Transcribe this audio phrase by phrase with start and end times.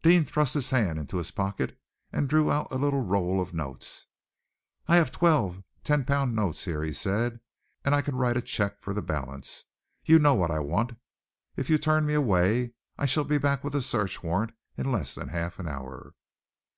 [0.00, 1.78] Deane thrust his hand into his pocket,
[2.10, 4.06] and drew out a little roll of notes.
[4.88, 7.40] "I have twelve ten pound notes here," he said,
[7.84, 9.66] "and I can write a cheque for the balance.
[10.02, 10.92] You know what I want.
[11.56, 15.14] If you turn me away, I shall be back with a search warrant in less
[15.14, 16.14] than half an hour."